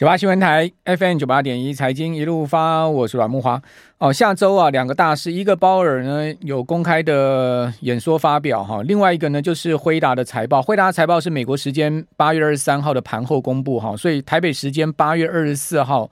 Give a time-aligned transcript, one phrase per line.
[0.00, 3.60] 九八新闻台 FM 九八点一财经一路发，我是阮慕驊。
[3.98, 10.62] 哦，下周啊，两个大事，一个鲍尔呢有公开的演说发表哈，另外一个呢就是辉达的财报。
[10.62, 16.10] 辉达财报是美国时间八月二十三号的盘后公布哈，所以台北时间八月二十四号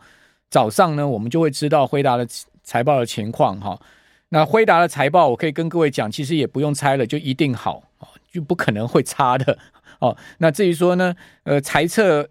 [0.51, 2.29] 早上呢，我们就会知道辉达的
[2.63, 3.81] 财报的情况哈。
[4.29, 9.57] 那辉达的财报，我可以跟各位讲，其实也不用猜了，就一定好哦，就不可能会差的
[10.01, 10.15] 哦。
[10.37, 11.15] 那至于说呢，
[11.45, 12.29] 呃，财测。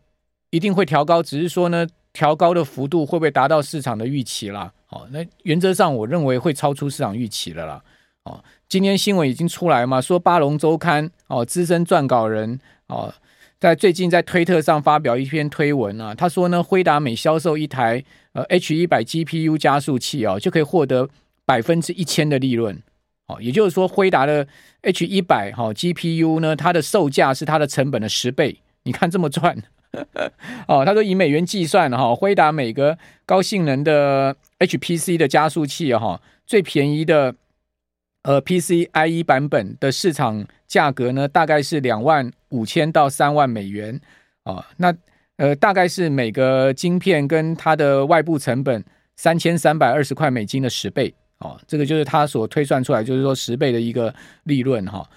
[0.50, 4.72] 一定会调高，只是说呢，调高的幅度会不会达到市场的预期啦？
[4.90, 7.82] 哦，那原则上我认为会超出市场预期了啦。
[8.24, 13.14] 哦，今天新闻已经出来嘛，说巴龙周刊哦，资深撰稿人哦，
[13.60, 21.10] 在最近在推特上发表一篇推文啊，他说呢，辉达每销售一台呃 H 一百 GPU 加速器哦，就可以获得
[21.46, 22.82] 百分之一千的利润。
[23.28, 24.48] 哦，也就是说，辉达的
[24.84, 29.62] H 一百哈 GPU 呢，它的售价是它的成本的十倍，你看这么赚。
[30.68, 37.34] 哦，他说以美元计算哈，辉达每个高性能的 HPC 的加速器哈，最便宜的
[38.24, 44.00] 呃 PCIe 版本的市场价格呢，大概是两万五千到三万美元
[44.44, 44.64] 哦。
[44.78, 44.94] 那
[45.38, 48.84] 呃，大概是每个晶片跟它的外部成本
[49.16, 51.60] 三千三百二十块美金的十倍哦。
[51.68, 54.14] 这个就是他所推算出来，就是说十倍的一个
[54.44, 55.08] 利润哈。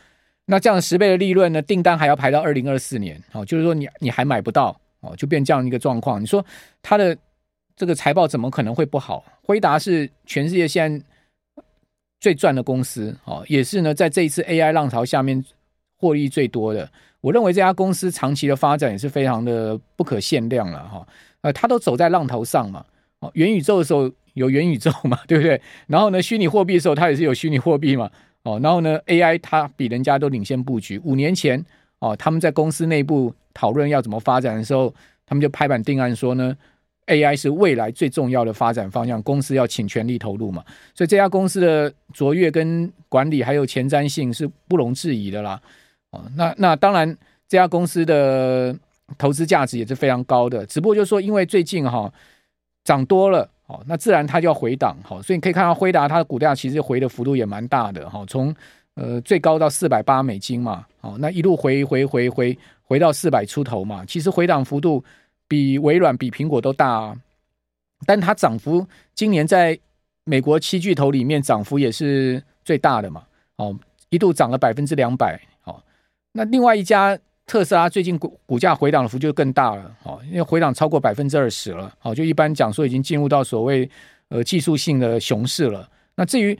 [0.51, 1.63] 那这样十倍的利润呢？
[1.63, 6.21] 订单还要排到二零二四年哦，就是说你你还买不到哦，就变这样一个状况。
[6.21, 6.45] 你说
[6.83, 7.17] 它的
[7.77, 9.25] 这个财报怎么可能会不好？
[9.43, 11.05] 辉达是全世界现在
[12.19, 15.43] 最赚的公司哦，也是呢在这一次 AI 浪潮下面
[15.97, 16.91] 获利最多的。
[17.21, 21.07] 我认为这家公司长期的发展也是非常的不可限量了哈。
[21.43, 22.85] 呃，它都走在浪头上嘛。
[23.21, 25.61] 哦，元宇宙的时候有元宇宙嘛，对不对？
[25.87, 28.11] 然后呢，虚拟货币的时候它也是有虚拟货币嘛。
[28.43, 30.99] 哦，然后呢，AI 它比人家都领先布局。
[31.05, 31.63] 五年前，
[31.99, 34.95] 哦，他们在公司内部讨论要怎么发展的时候，
[35.27, 36.57] 他们就拍板定案说呢
[37.07, 40.65] ，AI 是未来最重要的发展方向，公司要请全力投入嘛。
[40.95, 45.61] 所以这家公司的卓越跟管理还有前瞻性是不容置疑的啦。
[46.13, 47.15] 哦，那那当然，
[47.47, 48.75] 这家公司的
[49.19, 50.65] 投资价值也是非常高的。
[50.65, 52.13] 只不过就是说，因为最近哈、哦、
[52.85, 53.47] 涨多了。
[53.71, 58.53] 哦，那自然它就要回档，好，所以你可以看到辉达它的股价其实回的幅度也蛮大的，哈，从
[58.95, 65.05] 呃最高到四百八美金嘛，哦，那一路回回回回回到四百出头嘛，其实回档幅度
[65.47, 67.17] 比微软、比苹果都大啊，
[68.05, 69.79] 但它涨幅今年在
[70.25, 73.23] 美国七巨头里面涨幅也是最大的嘛，
[73.55, 75.81] 哦，一度涨了百分之两百，哦，
[76.33, 77.17] 那另外一家。
[77.51, 83.91] 特斯拉最近股股价回档的幅度就更大了，哦，因为回档超过百分之二十了，哦，就一般讲说已经进入到所谓
[84.29, 85.91] 呃技术性的熊市了。
[86.15, 86.57] 那至于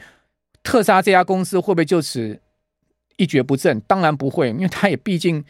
[0.65, 2.37] 特斯拉这家公司会不会就此
[3.19, 3.79] 一蹶不振？
[3.83, 5.45] 当然不会，因为它也毕竟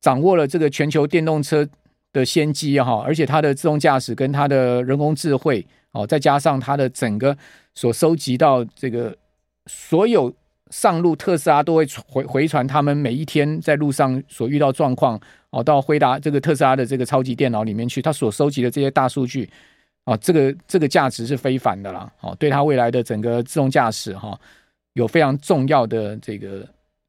[0.00, 1.68] 掌握了这个全球电动车
[2.10, 7.36] 的先机哈，而且它的自动驾驶跟它的人工智慧哦，再加上它的整个
[7.74, 9.14] 所收集到这个
[9.66, 10.34] 所有。
[10.70, 15.20] 上路特斯拉都会回回传他们每一天在路上所遇到状况
[15.50, 19.50] 哦，到回答这个特斯拉的这个超级电脑里面去，他所收集的这些大数据
[20.04, 24.38] 啊，这个这个价值是非凡的啦，哦，对他未来的整个自动驾驶哈
[24.94, 26.66] 有非常重要的这个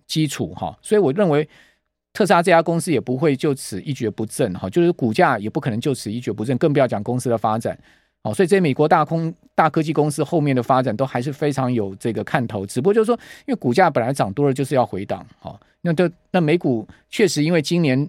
[0.07, 1.47] 基础哈，所以我认为
[2.13, 7.78] 特斯拉这家公司也不会就此一蹶不振哈，就是股价也不可能就此一蹶不振，更不要讲公司的发展。
[8.23, 13.15] 哦，所以这些美国大空大科技公司后面的发展都还是非常有这个看头，只不过就是说，
[13.47, 18.07] 因为股价本来涨多了就是要回档，好，那就那美股确实因为今年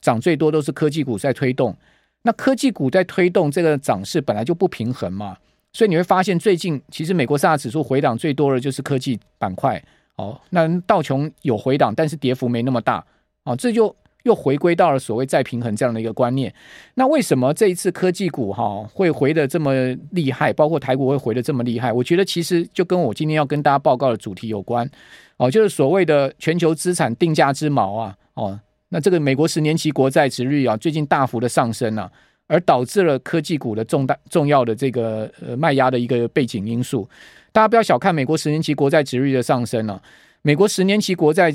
[0.00, 1.76] 涨最多都是科技股在推动，
[2.22, 5.36] 那科技股在推动这个涨势本来就不平衡嘛，
[5.74, 9.82] 所以你会发现最近其实美国三大指数回档最多的就是科技板块，
[10.16, 13.04] 哦，那道琼有回档，但是跌幅没那么大，
[13.44, 13.94] 哦，这就。
[14.24, 16.52] 又回归到了所谓再平衡这样的一个观念。
[16.94, 19.72] 那为什么这一次科技股哈会回得这么
[20.10, 21.92] 厉害，包括台股会回得这么厉害？
[21.92, 24.88] 我觉得其实就跟我今天要跟大家报告的主题有关
[25.36, 28.58] 哦，就是所谓的全球资产定价之锚啊哦。
[28.88, 32.10] 那这个美国十年期国债殖率啊最近大幅的上升啊，
[32.46, 37.08] 而导致了科技股的重大重要的这个呃卖压的一个背景因素。
[37.52, 40.00] 大家不要小看美国十年期国债殖率的上升啊，
[40.40, 41.54] 美国十年期国债。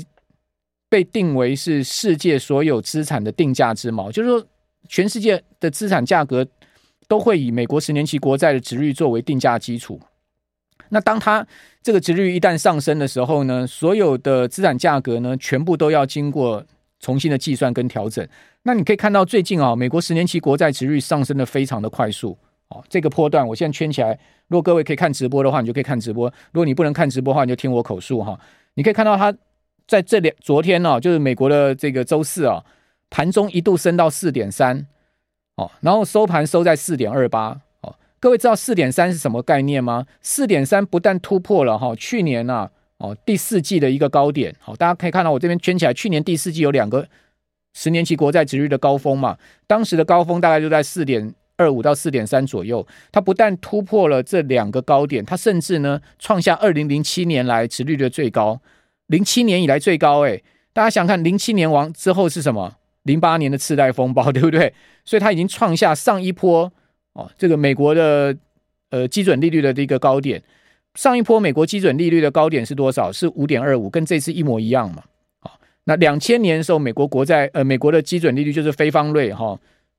[0.90, 4.44] 被定为是世界所有资产的定价之锚，就是说，
[4.88, 6.44] 全世界的资产价格
[7.06, 10.00] 都会以美国十年期国债的殖率作为定价基础。
[10.88, 11.46] 那当它
[11.80, 16.64] 这个殖率一旦上升的时候呢，所有的资产价格呢，全部都要经过
[16.98, 18.26] 重新的计算跟调整。
[18.64, 22.36] 那你可以看到最近啊，美国十年期国债殖率上升的非常的快速
[22.70, 22.82] 哦。
[22.88, 28.36] 这个波段我现在圈起来，如果各位可以看直播的话，你就可以看直播；如果你不能看直播的话，你就听我口述哈。
[28.74, 29.32] 你可以看到它。
[29.90, 32.62] 在这两昨天呢、就是美国的这个周四啊，
[33.10, 34.86] 盘中一度升到四点三，
[35.56, 37.60] 哦，然后收盘收在四点二八。
[37.80, 40.06] 哦，各位知道四点三是什么概念吗？
[40.22, 44.54] 四点三不但突破了哈、哦，去年呐、啊，哦第四季的一个高点。
[44.60, 47.08] 好、哦，大家可以看到我这边圈起来，去年第四季有两个
[47.74, 52.86] 十年期国债殖率的高峰嘛，当时的高峰大概就在四点二五到四点三左右。
[53.10, 58.60] 它不但突破了这两个高点，它甚至呢创下二零零七年来殖率的最高，
[59.10, 60.42] 零七年以来最高诶。
[60.72, 62.76] 大家想看零七年完之后是什么？
[63.02, 64.72] 零八年的次贷风暴， 对不对？
[65.04, 66.70] 所以它已经创下上一波
[67.14, 68.36] 哦，这个美国的
[68.90, 70.40] 呃基准利率的这个高点。
[70.94, 73.10] 上一波美国基准利率的高点是多少？
[73.10, 75.02] 是五点二五，跟这次一模一样嘛。
[75.40, 79.58] 好，那两千年的时候，美国国债呃美国的基准利率就是非方瑞哈，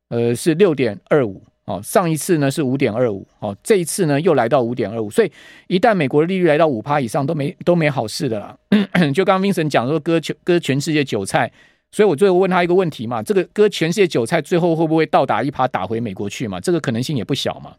[0.09, 1.43] 呃是六点二五。
[1.65, 5.31] 哦，上一次呢是五点二五，哦，这一次呢又来到五点二五，所以
[5.67, 8.57] 一旦美国的利率来到五趴以上，都没都没好事的啦。
[9.13, 11.51] 就刚刚 Vincent 讲说割全割全世界韭菜，
[11.91, 16.59] 所以我最后问他一个问题嘛，这个割全世界韭菜最后会不会倒打一耙打回美国去嘛？
[16.59, 17.75] 这个可能性也不小嘛。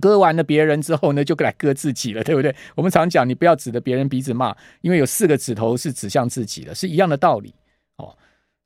[0.00, 2.54] 割完了别人之后呢，就来割自己了，对不对？
[2.76, 7.52] 我们常讲你不要指着别人鼻子骂，因为有四个指头是指向自己的，是一样的道理。
[7.96, 8.14] 哦，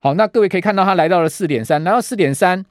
[0.01, 2.67] 好，那各位可以看到它来到了四点三，来到四点三。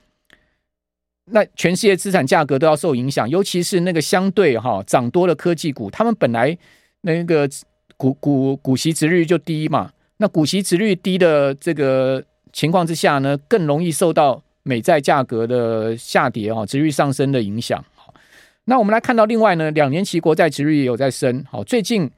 [1.31, 6.57] 那全世界资产价格都要受影响，尤其是那个相对哈涨多的科技股，他们本来
[7.01, 7.49] 那个
[7.95, 12.21] 股股股息殖率就低嘛，那股息殖率低的这个
[12.51, 17.81] 情况之下呢，更容易受到美债价格的下跌哈，殖率上升的影响。
[18.65, 22.11] 那我们来看到另外呢，两年期国债殖率也有在升，好，最近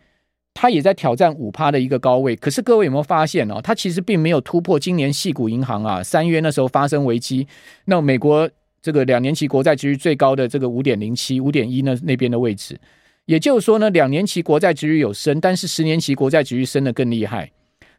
[0.55, 7.47] 它也在挑战五趴的一个高位，可是各位有没有发现哦，它其实并没有突破今年系股银行啊三月那时候发生危机，
[7.85, 8.49] 那美国。
[8.85, 12.79] 这个两年期国债殖率最高的这个五点零七、五点一呢那边的位置，
[13.25, 17.51] 也就是说呢，两年期国债殖率有升，但是十年期国债殖率升得更厉害。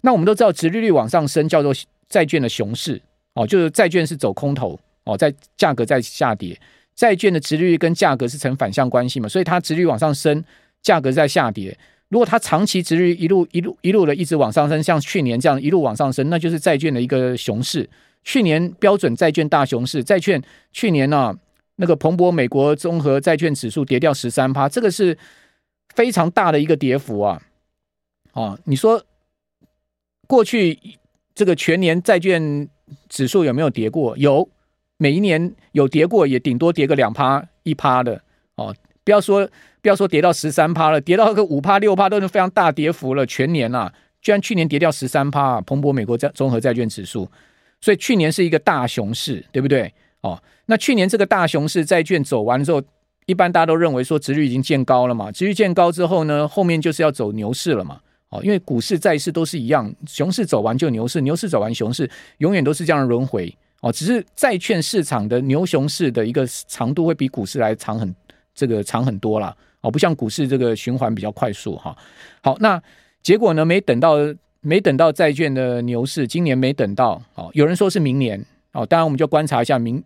[0.03, 1.75] 那我们都知道，殖利率往上升叫做
[2.09, 3.03] 债券的熊市
[3.35, 6.57] 哦，就是债券是走空头哦，在价格在下跌，
[6.95, 10.45] 债券的殖利率跟价格是成反向关系嘛，所以它殖利率往上升，
[10.83, 11.77] 价格在下跌。
[12.11, 17.91] 如果它长期殖利率一路一路一路的一直往上升，像去年这样一路往上升，那就是债券的一个熊市。
[18.27, 20.43] 去年标准债券大熊市，债券
[20.73, 21.37] 去年呢、啊，
[21.77, 25.17] 那个彭博美国综合债券指数跌掉十三趴，这个是
[25.95, 27.41] 非常大的一个跌幅啊！
[28.33, 29.01] 哦，你说
[30.27, 30.77] 过去
[31.37, 32.69] 这个全年债券
[33.09, 34.19] 指数有没有跌过？
[34.19, 34.49] 有，
[34.97, 38.21] 每一年有跌过，也顶多跌个两趴一趴的
[38.57, 38.75] 哦。
[39.05, 39.49] 不要说
[39.81, 43.25] 不要说跌到十三趴了，跌到个五趴六趴都是非常大跌幅了。
[43.25, 47.31] 全年啊，居然去年跌掉十三趴，彭博美国债综合债券指数。
[47.81, 49.93] 所以去年是一个大熊市，对不对？
[50.23, 52.83] 哦，那去年这个大熊市债券走完之后，
[53.27, 58.01] 一般大家都认为说值率已经见高了嘛，值率见高之后呢，后面就是要走牛市了嘛。
[58.31, 63.55] 哦，因为股市、债市都是一样，熊市走完就牛市，牛市走完熊市，永远都是这样的轮回。
[63.83, 68.13] 哦，只是债券市场的牛熊市的一个长度会比股市来长很
[68.53, 69.55] 这个长很多啦。
[69.83, 71.97] 哦，不像股市这个循环比较快速哈。
[72.43, 72.83] 好，那
[73.23, 74.17] 结果呢，没等到。
[74.61, 80.03] 没等到债券的牛市，今年没等到，哦，有人说是明年，哦，当然我们就观察一下明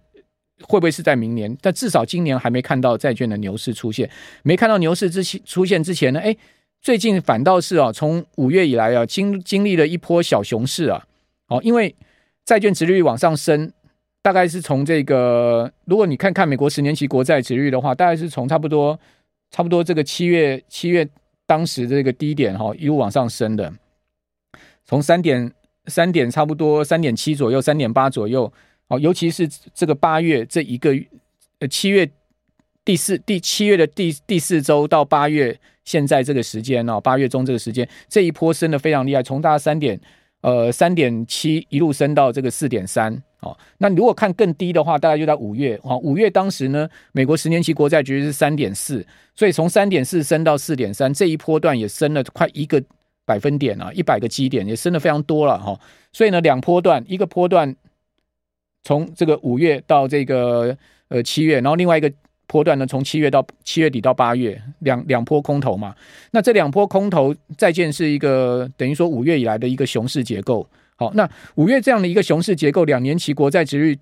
[0.62, 4.11] 会不会是在明年，但至少今年还没看到债券的牛市出现，
[4.43, 6.37] 没看到牛市之前出现之前呢，哎，
[6.82, 11.06] 最近反倒是啊，从五月以来啊，经经历了一波小熊市啊，
[11.49, 11.94] 哦，因为
[12.44, 13.73] 债券殖利率往上升，
[14.20, 18.99] 大概是从这个，如果你看看美国十年期国债殖率的话，大概是从差不多
[19.50, 21.09] 差不多这个七月七月
[21.47, 23.73] 当时这个低点哈，一路往上升的。
[24.90, 25.52] 从三点
[25.87, 28.52] 三点差不多三点七左右，三点八左右，
[28.88, 30.92] 哦，尤其是这个八月这一个
[31.61, 32.11] 呃七月
[32.85, 40.00] 第四第七月的第第四周到八月现在这个时间哦，八月中这个时间这一波升的非常厉害，从大概三点
[40.40, 49.06] 呃三点七一路升到这个四点三哦，那如果看更低的话，大概就在五月哦，五月当时呢，美国十年期国债殖是三点四，
[49.37, 52.82] 所以从三点四升到四点三这一波段也升了快一个。
[53.31, 55.79] 百分点啊，一百个基点也升的非常多了哈，
[56.13, 57.77] 所以呢，两波段，一个波段
[58.83, 62.13] 从这个五月到这个呃七月，然后另外一个
[62.49, 65.95] 波段呢，从七月到七月底到八月，两两波空头嘛。
[66.33, 70.67] 那这两波空头再见是一个等于说五月以来的一个熊市结构。
[70.97, 73.97] 好，那五月这样的一个熊市结构，两年期国债殖率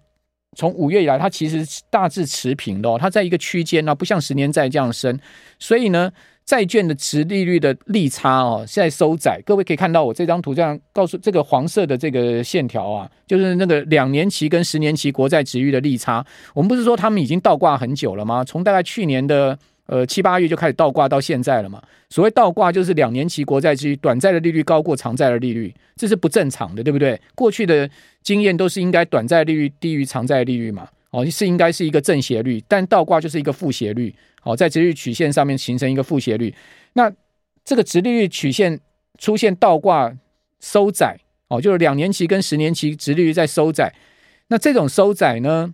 [0.57, 5.19] 从五月以来它其实大致持平的哦，它在一个区间呢，不像十年债这样升，
[5.59, 6.11] 所以呢。
[6.49, 9.39] 债券的殖利率的利差哦，现在收窄。
[9.45, 16.25] 各位可以看到我这张图，这样告诉这个黄色的这个线条啊，就是那个两年期跟十年期国债殖利率的利差。
[16.55, 18.43] 我们不是说他们已经倒挂很久了吗？
[18.43, 21.83] 从大概去年的呃七八月就开始倒挂到现在了嘛。
[22.09, 27.21] 所谓倒挂就是两年期国债殖利率短债的利率高过长债的利率，这是不正常的，对不对？
[27.35, 27.91] 过去的
[28.23, 30.89] 经验都是应该短债利率低于长债利率嘛。
[31.11, 36.55] 哦，是应该是一个正斜率，但倒挂就是一个负斜率，哦，在殖利率曲线上面形成一个负斜率。
[36.93, 37.11] 那
[37.65, 38.79] 这个殖利率曲线
[39.17, 40.15] 出现倒挂
[40.61, 41.17] 收窄，
[41.49, 43.95] 哦，就是两年期跟十年期殖利率在收窄。
[44.49, 45.73] 那这种收窄呢，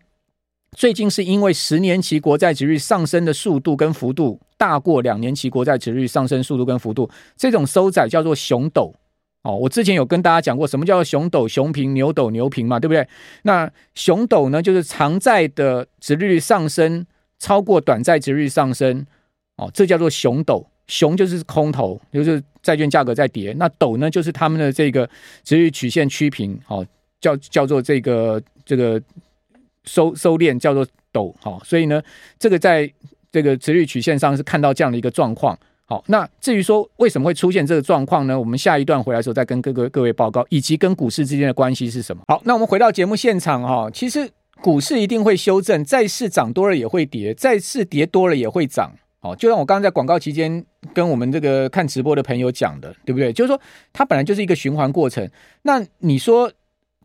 [0.75, 8.95] 最近是因为十年期国债殖利率上升的速度跟幅度大过两年期国债殖利率上升速度跟幅度，这种收窄叫做熊斗。
[9.43, 13.07] 哦，我之前有跟大家讲过，什么叫做熊斗、熊平、牛斗、牛平嘛，对不对？
[13.43, 17.07] 那熊斗呢，就是长债的殖利率上升
[17.39, 19.07] 超过短债殖利率上升，
[19.57, 20.67] 哦，这叫做熊斗。
[20.87, 23.55] 熊就是空头，就是债券价格在跌。
[23.59, 25.09] 那斗呢，就是他们的这个
[25.43, 26.87] 殖利率曲线趋平，哦，
[27.21, 29.01] 叫叫做这个这个
[29.85, 31.35] 收收敛，叫做斗。
[31.41, 32.03] 好，所以呢，
[32.39, 32.91] 这个在
[33.31, 35.59] 这个殖率曲线上是看到这样的一个状况。
[35.87, 38.39] 好，那至于说为什么会出现这个状况呢？
[38.39, 42.23] 我们下一段回来的时候再跟各个各位报告，以及跟股市之间的关系是什么。
[42.27, 44.31] 好，那我们回到节目现场哈，其实
[44.63, 48.91] 股市一定会修正，债市涨多了也会跌，债市跌多了也会涨。
[49.21, 50.65] 好，就像我刚刚在广告期间
[50.95, 53.31] 跟我们这个看直播的朋友讲的，对不对？
[53.31, 53.61] 就是说
[53.93, 55.29] 它本来就是一个循环过程。
[55.63, 56.51] 那你说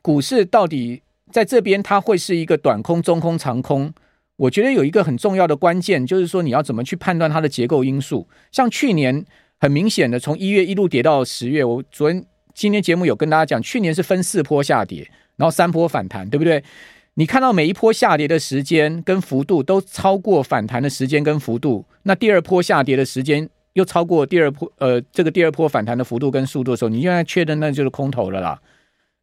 [0.01, 3.93] 股市到底在这边它会是一个短空、中空、长空？
[4.37, 8.25] 我觉得有一个很重要的关键，就是说你要怎么去判断它的结构因素。
[8.51, 9.25] 像去年
[9.59, 15.05] 很明显的从一月一路跌到十月，我昨天今天节目有跟大家讲，去年是分四波下跌，
[15.35, 16.63] 然后三波反弹，对不对？
[17.15, 28.61] 你看到每一波下跌的时间跟幅度都超过反弹的时间跟幅度，那第二波下跌的时间又超过第二波，呃，这个第二波反弹的幅度跟速度的时候，你现在确认那就是空头了啦。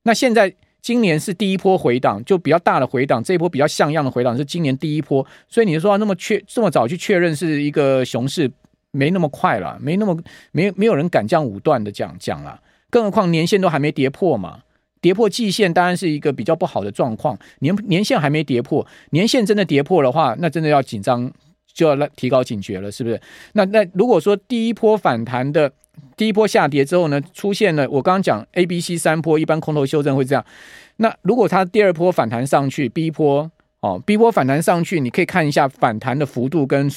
[0.02, 0.54] 那现在。
[0.86, 3.20] 今年是第一波回档，就比较大的回档。
[3.20, 8.48] 这一波比较像样的回档是今年第一波，所以你说那么确这么早去确认是一个熊市，
[8.92, 10.16] 没那么快了，没那么
[10.52, 12.60] 没没有人敢这样武断的讲讲了。
[12.88, 14.60] 更何况年线都还没跌破嘛，
[15.00, 17.36] 跌破季线当然是一个比较不好的状况。
[17.58, 21.28] 年年线还没跌破，年线真的跌破的话，那真的要紧张，
[21.74, 23.20] 就要来提高警觉了，是不是？
[23.54, 25.72] 那那如果说第一波反弹的。
[26.16, 30.44] 第一波下跌之后呢，出现了我刚刚讲 A、B、C 三波，一般空头修正会这样。
[30.96, 36.90] 那如果它第二波反弹上去，B 波哦，B 波反弹上去，你可以看一下反弹的幅度跟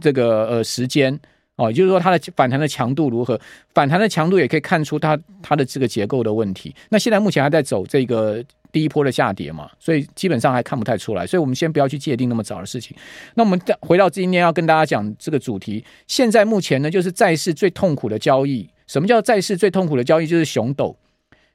[0.00, 1.18] 这个呃时间
[1.58, 3.38] 哦，也就是说它的反弹的强度如何？
[3.74, 6.74] 反弹的强度也可以看出它它的这个结构的问题。
[6.88, 8.42] 那现在目前还在走这个。
[8.70, 12.94] 第一波的下跌嘛，所以基本上还看不太出来，所以我们先不要去界定那么早的事情。
[13.34, 18.68] 那我们再回到今天要跟大家讲这个主题，现在目前呢，就是债市最痛苦的交易。
[18.86, 20.26] 什么叫债市最痛苦的交易？
[20.26, 20.94] 就是熊斗，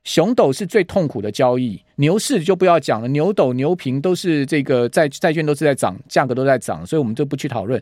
[0.04, 1.82] 熊斗是最痛苦的交易。
[1.96, 7.82] 牛市就不要讲了，牛斗、牛平都是这个债债券都是在涨，价格都在涨，所以我们就不去讨论。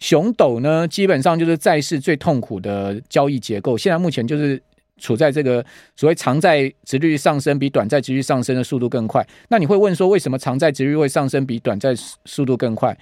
[0.00, 3.78] 熊斗呢，基本上就是债市最痛苦的交易结构。
[3.78, 4.60] 现在目前就是。
[4.98, 5.64] 处在这个
[5.96, 11.92] 所谓长债殖率上升比短债殖率上升的速度更快，那你会问说，为什么长债殖率会上升比短债
[12.24, 12.96] 速度更快？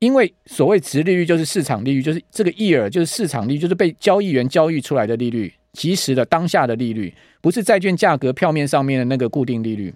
[0.00, 9.94] 因为所谓殖利率就是市场利率，就是这个 yield 就是市场利率，就是被交易员交易出来的利率，即时的当下的利率，不是债券价格票面上面的那个固定利率。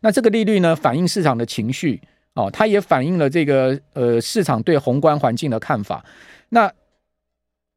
[0.00, 2.00] 那这个利率呢，反映市场的情绪
[2.34, 6.04] 哦，它也反映了这个呃市场对宏观环境的看法。
[6.50, 6.70] 那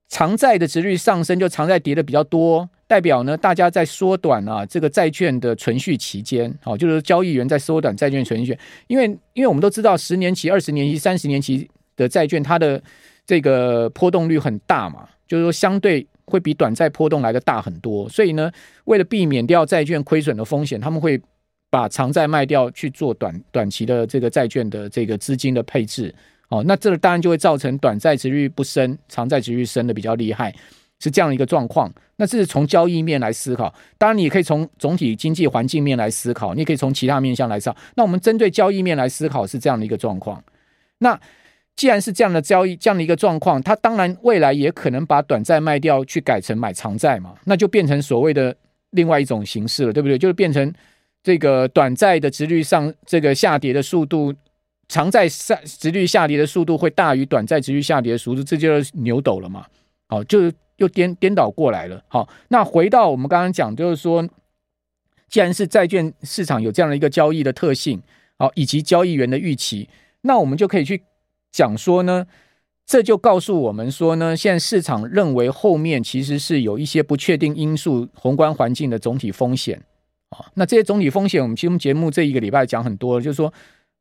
[0.10, 12.82] 长债的殖率上升，就长债跌的比较多，代表呢，大家在缩短啊这个债券的存续期间，好，就是交易员在缩短债券存续，因为因为我们都知道十年期、二十年期、三十年期的债券，它的
[13.28, 18.52] 这个波动率很大嘛，就是说相对会比短债波动来的大很多，所以呢，
[18.86, 21.22] 为了避免掉债券亏损的风险，他们会
[21.70, 26.16] 把长债卖掉去做短短期的这个债券的这个资金的配置。
[26.50, 30.56] 哦，那这当然就会造成短债殖利率不升，长债殖利率升的比较厉害，
[30.98, 31.94] 是这样一个状况。
[32.16, 37.76] 那这是从交易面来思考，当然你也可以从总体经济环境面来思考，你也可以从其他面向来思考。
[37.96, 40.42] 那我们针对交易面来思考是这样的一个状况。
[41.00, 41.20] 那
[41.78, 48.54] 既然是这样的交易，这样的一个状况，它当然未来也可能把短债卖掉去改成买长债嘛，那就变成所谓的
[48.90, 50.18] 另外一种形式了，对不对？
[50.18, 50.74] 就是变成
[51.24, 54.34] 这个短债的殖率上这个下跌的速度。
[54.90, 59.66] 长债下殖率下跌的速度会大于短债殖率下跌的速度，这就是牛斗了嘛？
[60.08, 62.02] 好，就又颠颠倒过来了。
[62.08, 64.26] 好，那回到我们刚刚讲，就是说，
[65.28, 68.02] 既然是债券市场有这样的一个交易的特性，
[68.38, 69.90] 好，以及交易员的预期，
[70.22, 71.04] 那我们就可以去
[71.58, 72.26] 讲说呢，
[72.86, 79.82] 这就告诉我们说呢，现在市场认为后面其实是有一些不确定因素、宏观环境的总体风险
[80.30, 80.46] 啊。
[80.54, 83.52] 那这些总体风险，我们其实节目这一个礼拜讲很多，就是说。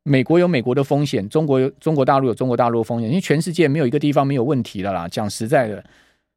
[0.08, 5.08] 美国有美国的风险，中国有中国大陆有中国大陆的风险，因为全世界没有一个地方没有问题的啦。
[5.08, 5.82] 讲实在的，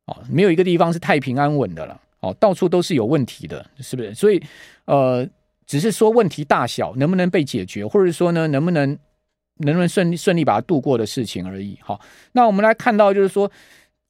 [0.07, 4.11] 哦，没有一个地方是太平安稳的了，哦，到处都是有问题的，是不是？
[4.15, 4.41] 所以，
[4.85, 5.23] 呃，
[5.67, 8.97] 只是说问题大小能不能被解决，或者说呢，能不能
[9.59, 11.77] 能不能顺利顺利把它度过的事情而已。
[11.81, 11.99] 好，
[12.33, 13.49] 那我们来看到就是说，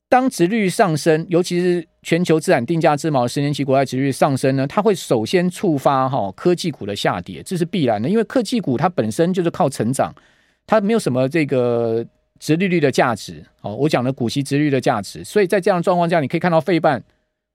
[0.07, 10.13] 当殖利率上升，尤其是全球资产定价之锚十年期国债殖利率上升呢，它会首先触发哈科技股的下跌，这是必然的，因为科技股它本身就是靠成长，
[10.65, 12.05] 它没有什么这个
[12.39, 13.43] 殖利率的价值。
[13.61, 17.03] 哦，我讲的股息殖利率的价值，所以在这样的状况下，你可以看到费半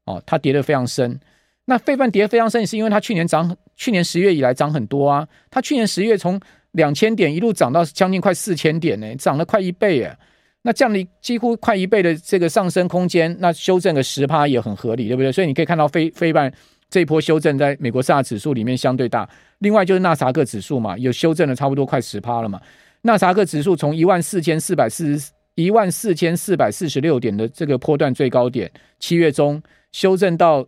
[0.05, 1.19] 哦，它跌得非常深。
[1.67, 5.27] 那费半跌得非常深，也是因为它去年涨，去年十月以来涨很多啊。
[5.51, 6.39] 它去年十月从
[6.75, 10.17] 两千点一路涨到将近快四千点呢，涨了快一倍耶。
[10.63, 15.31] 那这样的几乎快一倍的这个上升空间，那修正个十趴也很合理，对不对？
[15.31, 16.53] 所以你可以看到费费半
[16.89, 19.29] 这一波修正在美国四大指数里面相对大。
[19.59, 22.61] 另外就是纳斯达克指数嘛，有修正了差不多快十趴了嘛。
[23.03, 29.63] 纳斯达克指数从一万四千四百四十一万四千四百四十六点的这个波段最高点，七月中
[29.93, 30.67] 修正到。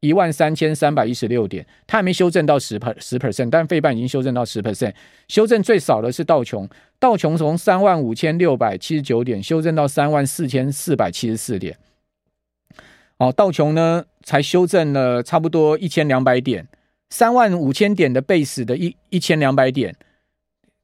[0.00, 4.94] 一万三千三百一十六点，它还没修正到十 per 十 percent，但费半已经修正到十 percent。
[5.28, 6.66] 修正最少的是道琼，
[6.98, 11.76] 道琼从三万五千六百七十九点修正到三万四千四百七十四点。
[13.18, 16.66] 哦，道琼呢才修正了差不多一千两百点，
[17.10, 19.94] 三万五千点的 base 的一一千两百点。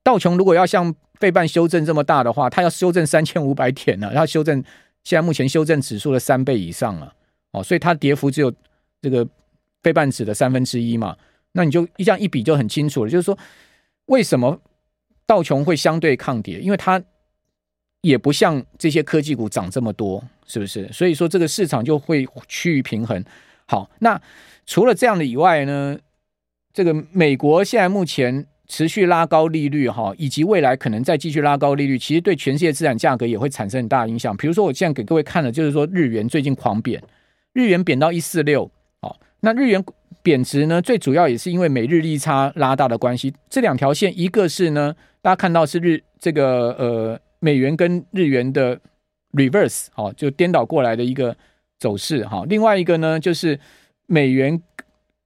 [0.05, 4.63] 道琼如果要像费半修正这么大的话，它要修正三千五百点呢，它修正
[5.05, 7.15] 现在目前修正指数的三倍以上了。
[7.53, 8.53] 哦，所以它跌幅只有。
[9.03, 9.27] 这个
[9.83, 11.17] 费半指的三分之一嘛，
[11.53, 13.11] 那你就一这样一比就很清楚了。
[13.11, 13.39] 就是说，
[14.07, 14.61] 为什么
[15.27, 16.59] 道琼会相对抗跌？
[16.59, 17.03] 因为它
[18.01, 20.89] 也不像这些科技股涨这么多，是不是？
[20.93, 23.25] 所以说这个市场就会趋于平衡。
[23.67, 24.21] 好，那
[24.65, 25.99] 除了这样的以外呢，
[26.73, 34.37] 这个美国现在目前持续拉高利率哈，以及未来可能再继续拉高利率，其实对全世界资产价格也会产生很大影响。
[34.37, 37.03] 比如说，我现在给各位看的，就是说日元最近狂贬，
[37.53, 38.71] 日元贬到一四六。
[39.41, 39.85] 那日元
[40.23, 43.33] 贬值呢，最主要也是因为美日利差拉大的关系。
[43.49, 48.81] 这两条线，一个是呢，大家看到是日这个呃美元跟日元的
[49.33, 51.37] reverse 好，就颠倒过来的一个
[51.79, 52.45] 走势哈。
[52.49, 53.61] 另外一个呢，就是
[54.07, 54.61] 美元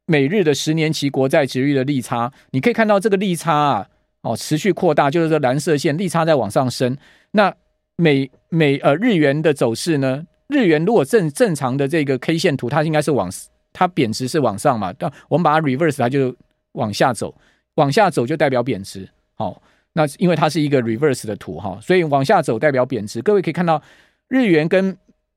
[0.06, 3.88] 美日的十年期国债殖利率的利差，你可以看到这个利差啊，
[4.22, 6.94] 哦持续扩大，就是说蓝色线利差在往上升。
[7.30, 7.54] 那
[7.96, 13.30] 美美呃日元的走势呢，日元如果正正常的这个 K 线图，它应该是往。
[13.72, 14.92] 它贬值是往上嘛？
[14.98, 16.34] 但我们把它 reverse，它就
[16.72, 17.34] 往下走，
[17.74, 19.08] 往下走就代表贬值。
[19.34, 23.22] 好，那因为它是一个 reverse 的图哈，所以往下走代表贬值。
[23.22, 23.82] 各位可以看到，
[24.28, 24.96] 日元跟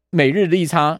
[0.09, 0.99] 美日利差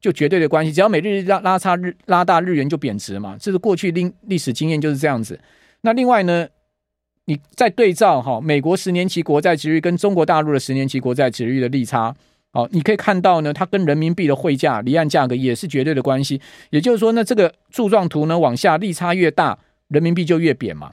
[0.00, 3.36] 就绝对的关系，只要美日拉拉差日拉大，日元就贬值嘛。
[3.40, 5.38] 这是过去历历史经验就是这样子。
[5.80, 6.46] 那另外呢，
[7.24, 12.14] 你再对照哈，美国十年期国债值率跟中国大陆的十年期国债值率的利差。
[12.54, 16.40] 好，你可以看到呢，它跟人民币的汇价、离岸价格也是绝对的关系。
[16.70, 20.92] 也就是说呢，这个柱状图呢往下利差越大，人民币就越贬嘛。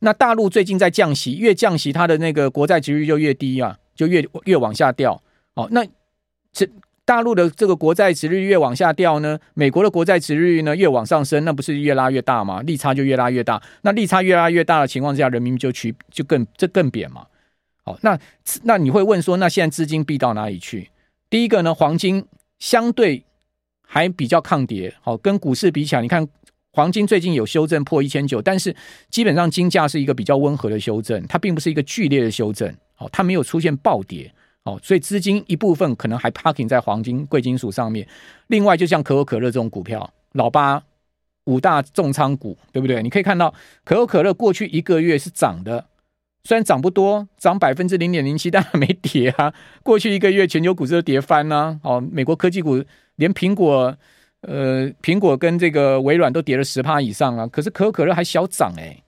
[0.00, 5.22] 那大陆最近在降息，越降息它的那个国债殖率就越低啊，就越越往下掉。
[5.54, 5.86] 好，那
[6.52, 6.68] 这
[7.04, 12.60] 大陆的这个国债殖率越往下掉呢，美国的国债殖率呢越往上升，那不是越拉越大吗？
[12.62, 13.62] 利差就越拉越大。
[13.82, 17.24] 那利差越拉越大的情况之下，人民币就趋就更这更贬嘛。
[17.84, 18.18] 好，那
[18.62, 20.90] 那你会问说，那现在资金避到哪里去？
[21.28, 22.24] 第一个呢，黄金
[22.58, 23.24] 相对
[23.86, 26.26] 还比较抗跌，好，跟股市比起来，你看
[26.72, 28.74] 黄金最近有修正破一千九，但是
[29.10, 34.32] 基本上金价是一个比较温和的修正，它并不是一个剧烈的修正，好，它没有出现暴跌，
[34.64, 38.06] 好，所以资金一部分可能还 parking 在黄金贵金属上面。
[38.46, 40.80] 另外，就像可口可乐这种股票，老八
[41.46, 43.02] 五大重仓股，对不对？
[43.02, 43.52] 你可以看到
[43.84, 45.86] 可口可乐过去一个月是涨的。
[46.44, 49.52] 虽然涨不多，涨百分之零点零七，但还没跌啊。
[49.82, 51.90] 过去一个月，全球股市都跌翻呢、啊。
[51.92, 52.82] 哦，美国科技股
[53.16, 53.96] 连苹果，
[54.40, 57.46] 呃，苹果跟这个微软都跌了十趴以上啊。
[57.46, 59.02] 可是可口可乐还小涨哎、欸，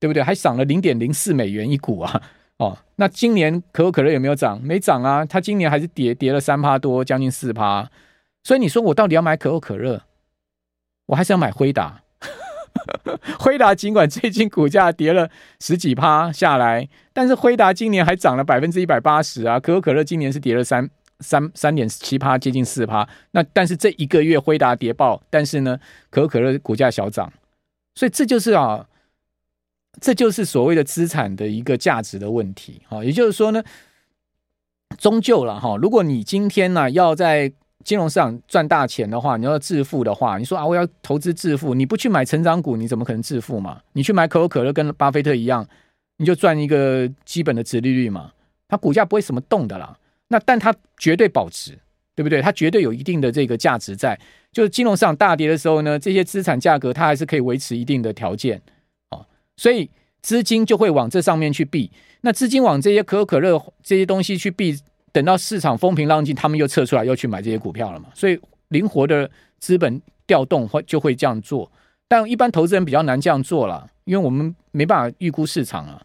[0.00, 0.22] 对不对？
[0.22, 2.22] 还涨了零点零四美元一股啊。
[2.58, 4.60] 哦，那今年可口可乐有没有涨？
[4.62, 7.88] 没涨啊，它今年还是跌跌了三趴多，将近四趴。
[8.42, 10.02] 所以你说我到底要买可口可乐，
[11.06, 12.02] 我还是要买辉达？
[13.38, 15.28] 辉达尽管最近股价跌了
[15.60, 19.58] 十几趴下来，但是辉达今年还涨了百分之一百八十啊！
[19.58, 20.88] 可口可乐今年是跌了三
[21.20, 23.08] 三三点七趴，接近四趴。
[23.32, 25.78] 那但是这一个月辉达跌爆，但是呢，
[26.10, 27.32] 可口可乐股价小涨，
[27.94, 28.86] 所以这就是啊，
[30.00, 33.02] 这就是所谓的资产的一个价值的问题啊。
[33.04, 33.62] 也就是说呢，
[34.96, 37.52] 终究了哈，如果你今天呢要在
[37.84, 43.80] 金融市场赚大钱的话，你要致富的话，你说啊，我要投资致富，你不去买成长股，你怎么可能致富嘛？
[43.92, 45.66] 你去买可口可乐，跟巴菲特一样，
[46.16, 48.32] 你就赚一个基本的殖利率嘛。
[48.68, 49.96] 它股价不会什么动的啦，
[50.28, 51.78] 那但它绝对保值，
[52.14, 52.42] 对不对？
[52.42, 54.18] 它绝对有一定的这个价值在。
[54.52, 58.60] 就是金融市场大跌的时候呢，这些资产价格它还是可以维持一定的条件，
[59.10, 59.24] 哦，
[59.56, 59.88] 所以
[60.20, 61.90] 资金就会往这上面去避。
[62.22, 64.76] 那资金往这些可口可乐这些东西去避，
[65.12, 68.06] 等到市场风平浪静，他们又撤出来，又去买这些股票了嘛。
[68.14, 71.70] 所以灵活的资本调动会就会这样做，
[72.06, 75.96] 但一般投资人比较难这样做了，因为我们没办法预估市场啊。